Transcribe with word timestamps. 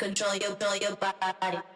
control 0.00 0.34
your, 0.36 0.56
control 0.56 0.76
your 0.76 0.96
body. 0.96 1.69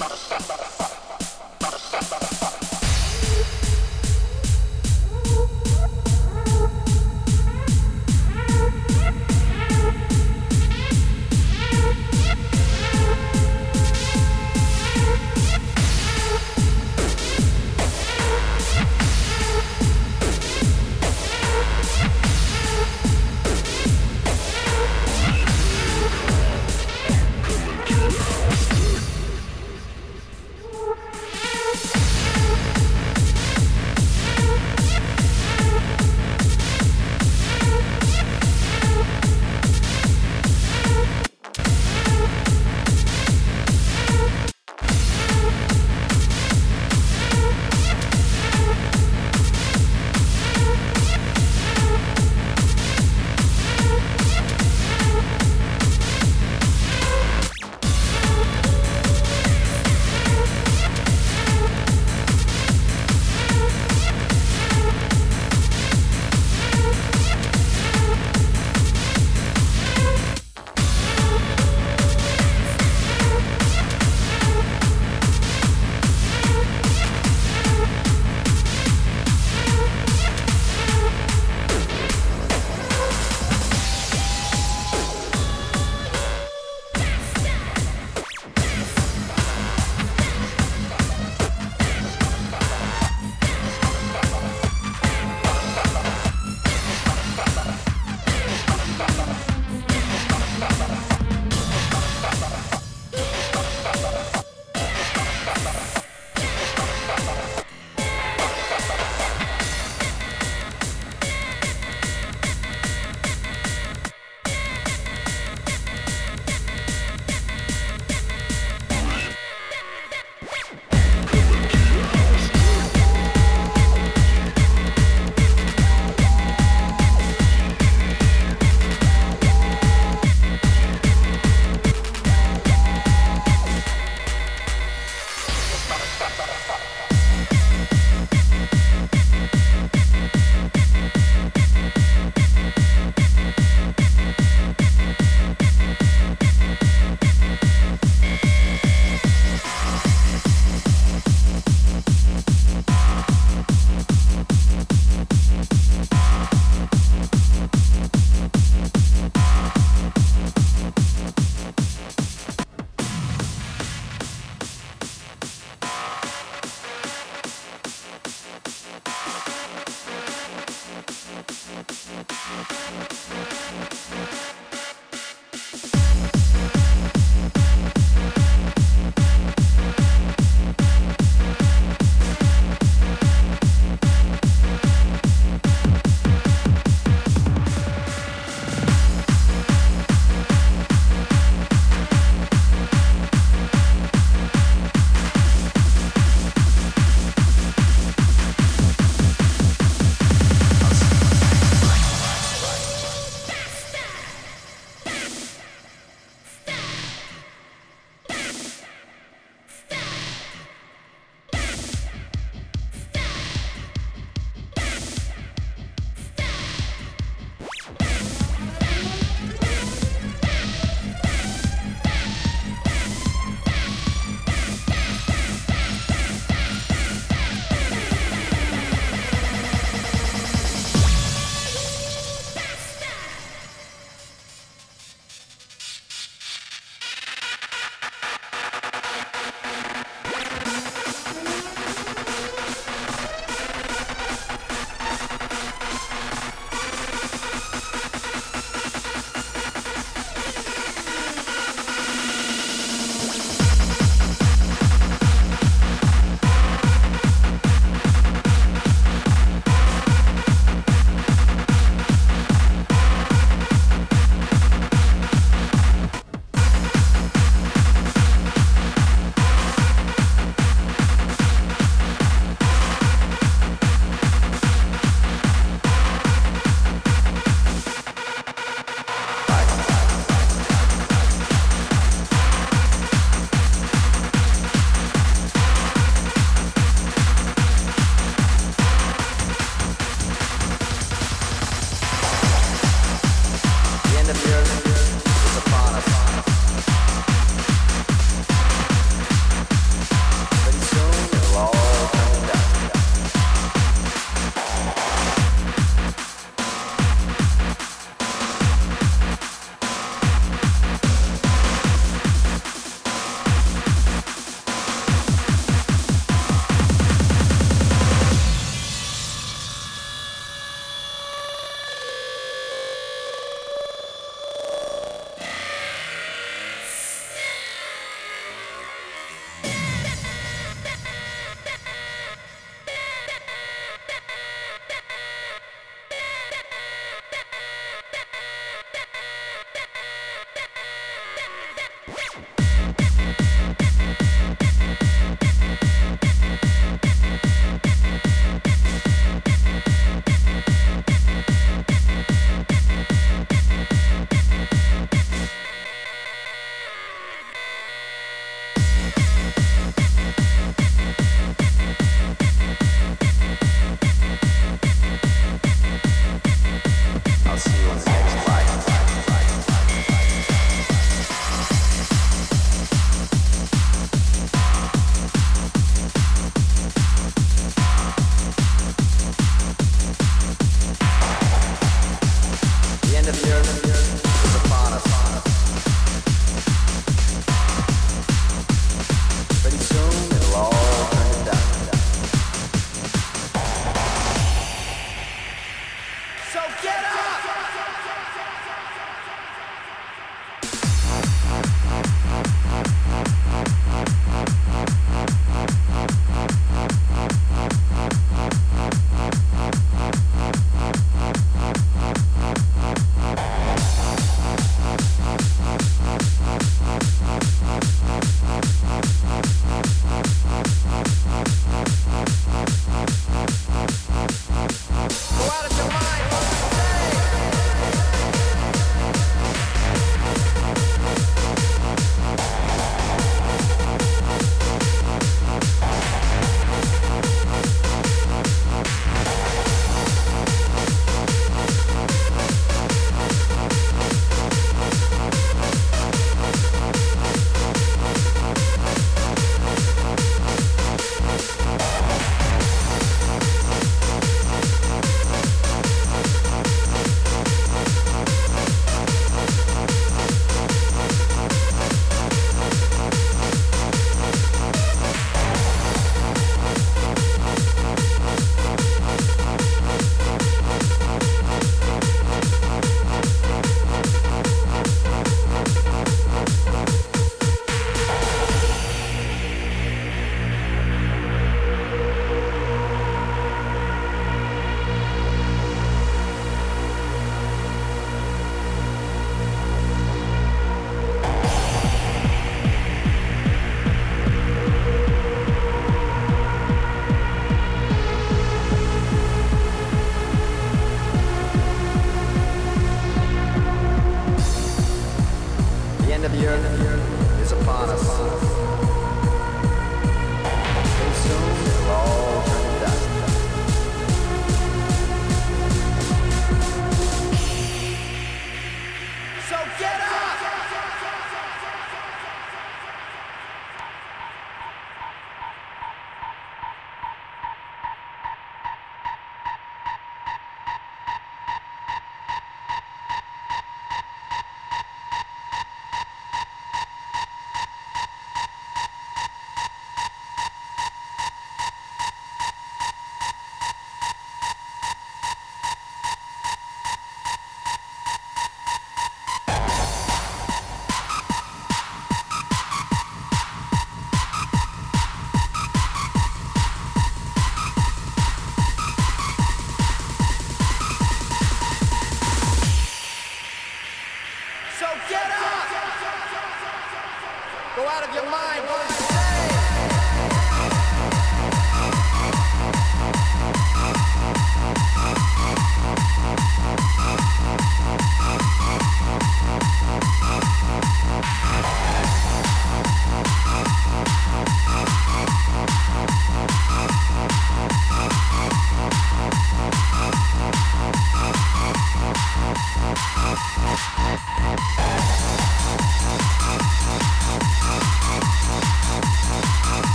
Stop, 0.00 0.12
stop. 0.16 0.39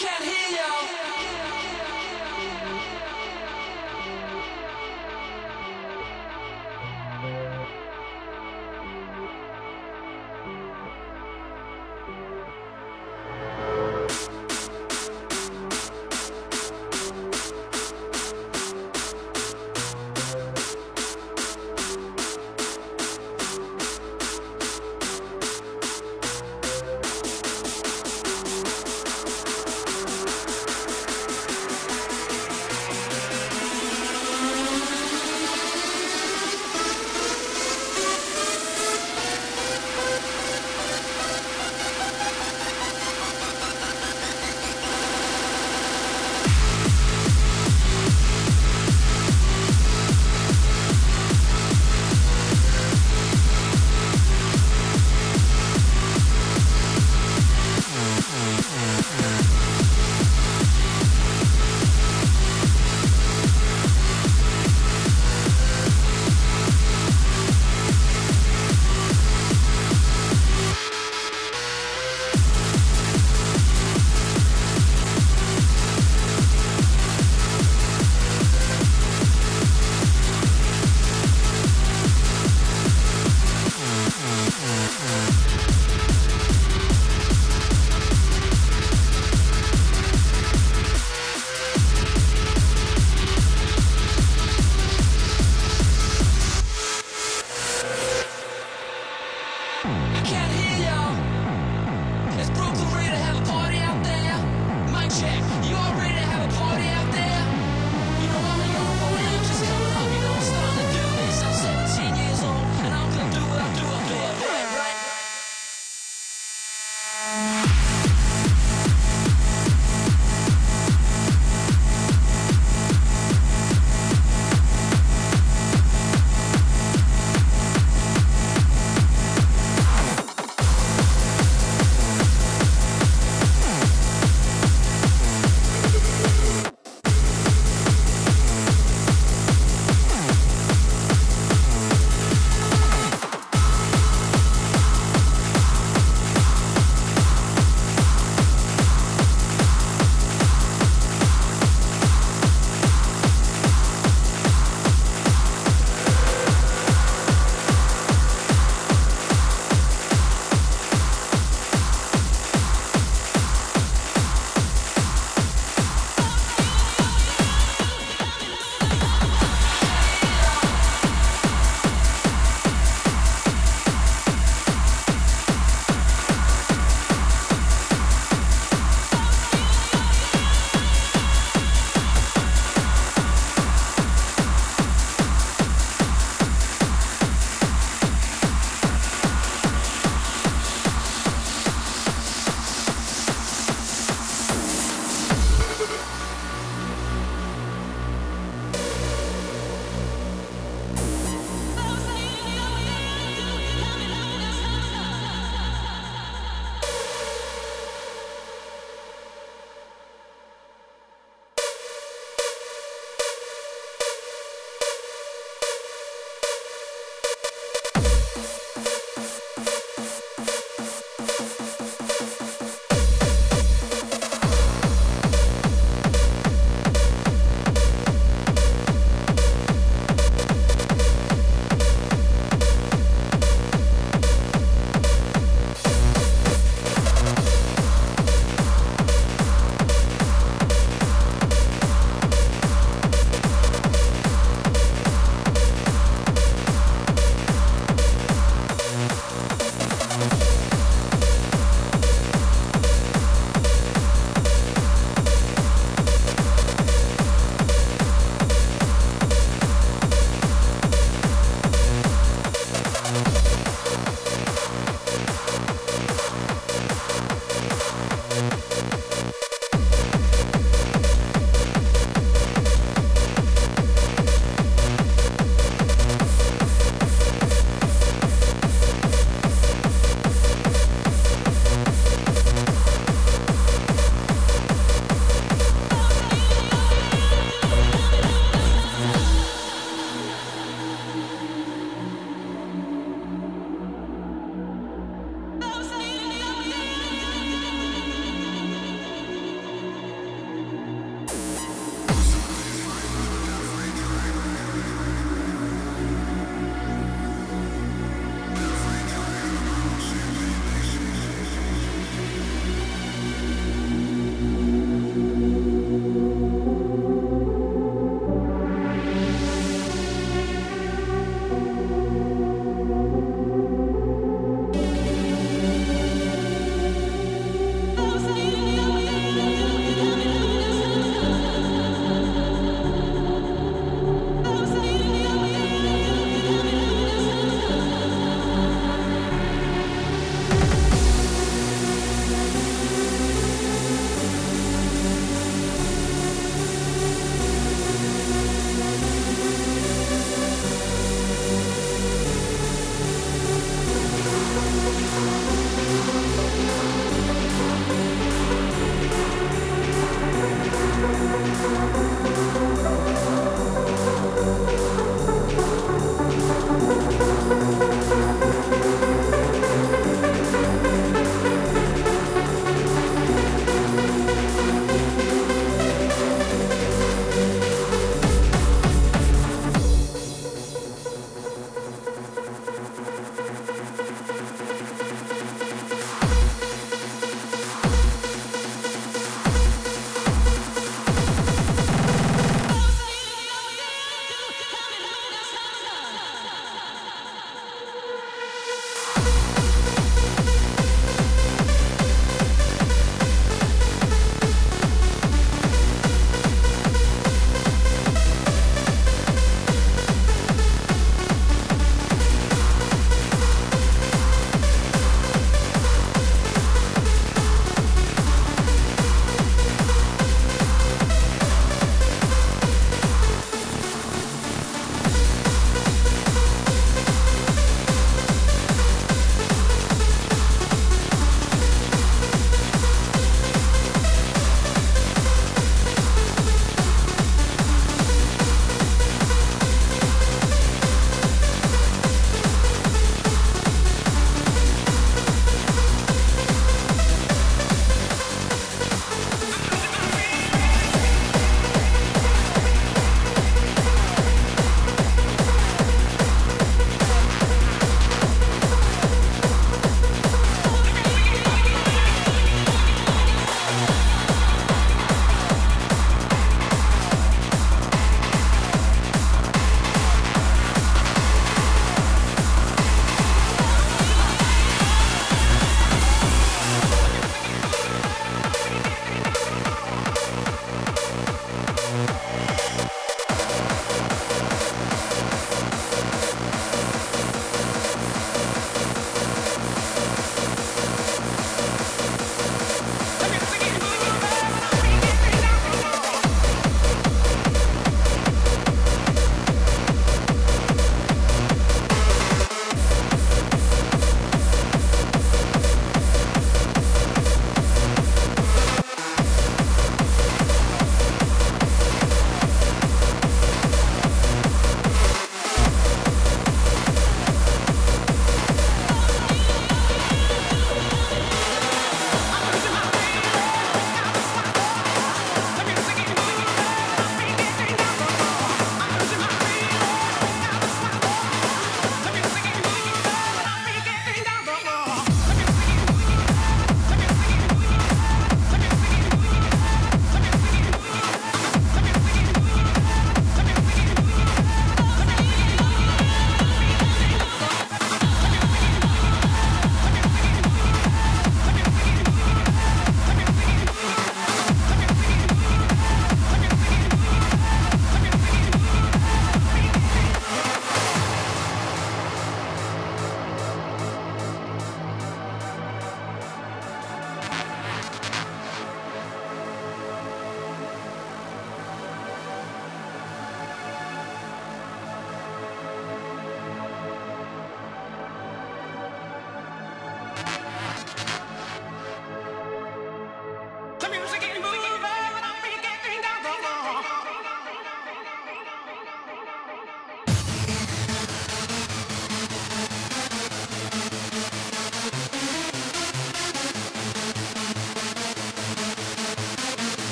can't 0.00 0.24
hear 0.24 0.56
you. 0.56 0.79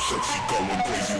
so 0.00 0.18
she 0.22 0.38
going 0.48 0.82
crazy 0.84 1.19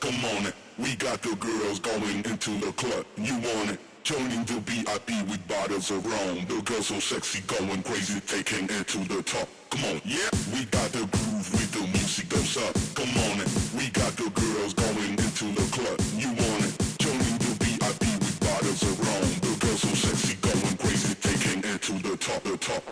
Come 0.00 0.24
on 0.36 0.46
it. 0.46 0.54
We 0.78 0.94
got 0.96 1.22
the 1.22 1.34
girls 1.36 1.78
going 1.80 2.24
into 2.24 2.50
the 2.60 2.72
club. 2.72 3.06
You 3.16 3.34
want 3.34 3.70
it? 3.70 3.80
Joining 4.02 4.44
the 4.44 4.60
VIP 4.60 5.28
with 5.28 5.46
bottles 5.48 5.90
of 5.90 6.04
rum. 6.04 6.44
The 6.46 6.60
girls 6.62 6.88
so 6.88 7.00
sexy, 7.00 7.40
going 7.46 7.82
crazy, 7.82 8.20
taking 8.20 8.64
it 8.64 8.86
to 8.88 8.98
the 9.08 9.22
top. 9.22 9.48
Come 9.70 9.84
on, 9.84 10.00
yeah. 10.04 10.28
We 10.52 10.64
got 10.66 10.92
the 10.92 11.08
groove 11.10 11.48
with 11.52 11.72
the 11.72 11.80
music 11.88 12.26
thumbs 12.26 12.56
up. 12.58 12.74
Come 12.94 13.10
on 13.30 13.40
it. 13.40 13.48
We 13.76 13.88
got 13.90 14.12
the 14.16 14.30
girls 14.30 14.74
going 14.74 15.12
into 15.12 15.46
the 15.56 15.66
club. 15.72 15.98
You 16.14 16.28
want 16.28 16.64
it? 16.68 16.74
Joining 16.98 17.38
the 17.38 17.52
VIP 17.64 18.04
with 18.20 18.38
bottles 18.40 18.82
of 18.82 19.00
rum. 19.00 19.28
The 19.40 19.66
girls 19.66 19.80
so 19.80 19.88
sexy, 19.88 20.36
going 20.44 20.76
crazy, 20.76 21.14
taking 21.14 21.64
it 21.64 21.82
to 21.82 21.92
the 22.04 22.16
top, 22.18 22.42
the 22.44 22.56
top. 22.58 22.82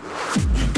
We 0.57 0.74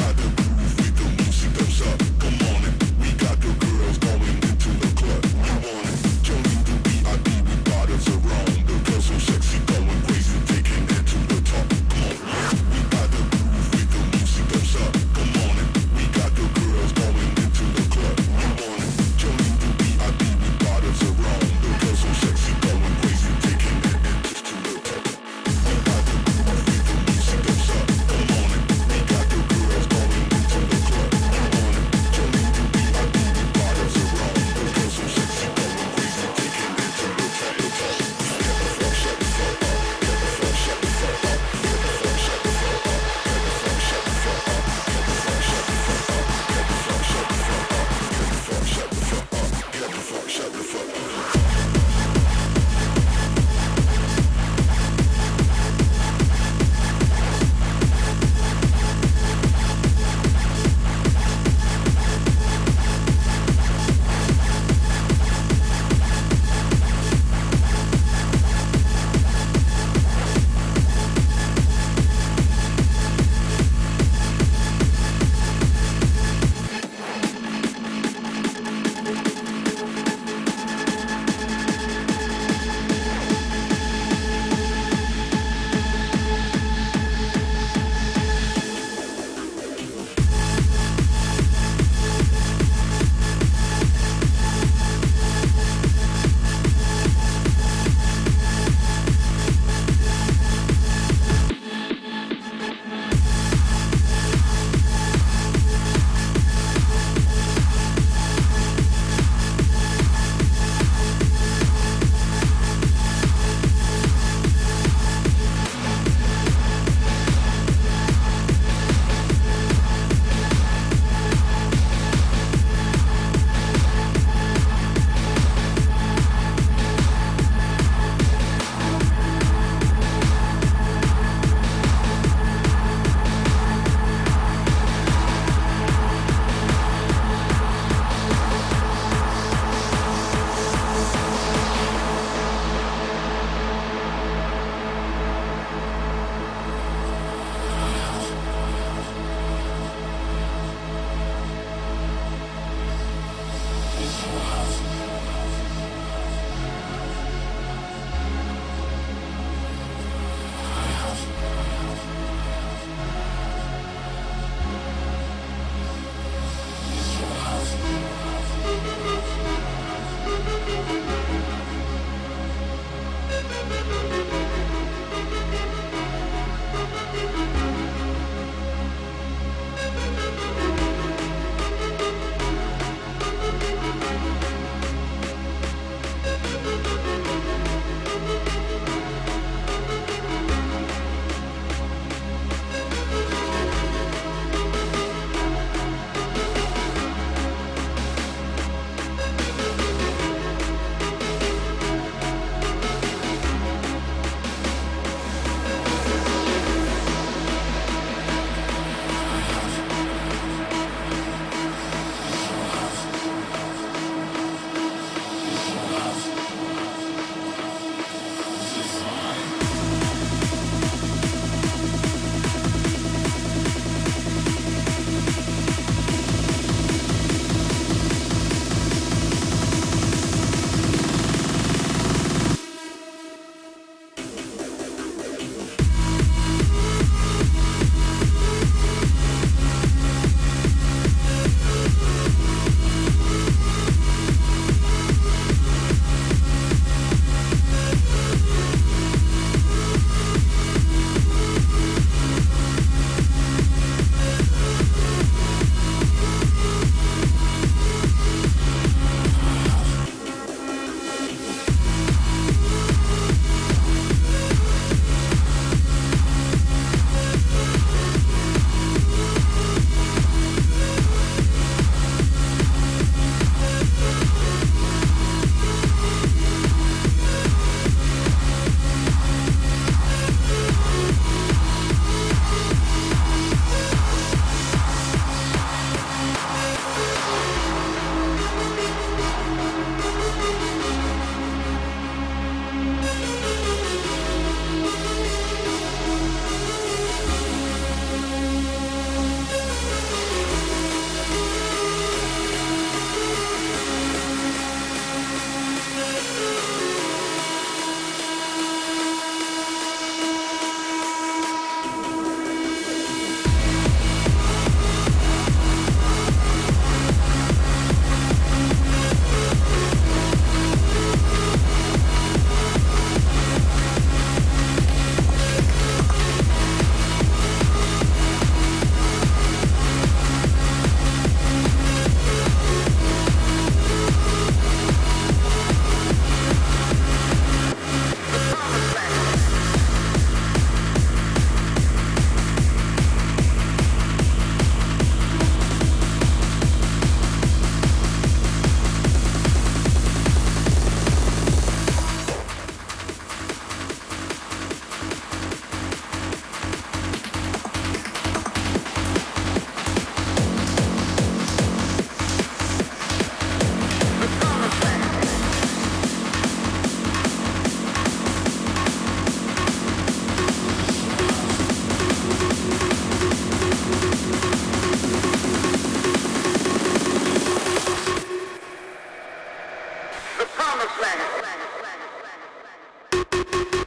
Promised 383.31 383.75
land. 383.75 383.86